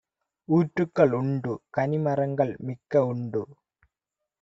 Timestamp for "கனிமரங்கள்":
1.77-2.53